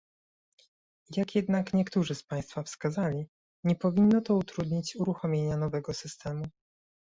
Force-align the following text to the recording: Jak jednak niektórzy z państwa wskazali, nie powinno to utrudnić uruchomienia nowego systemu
Jak 1.17 1.35
jednak 1.35 1.73
niektórzy 1.73 2.15
z 2.15 2.23
państwa 2.23 2.63
wskazali, 2.63 3.27
nie 3.63 3.75
powinno 3.75 4.21
to 4.21 4.35
utrudnić 4.35 4.95
uruchomienia 4.95 5.57
nowego 5.57 5.93
systemu 5.93 6.45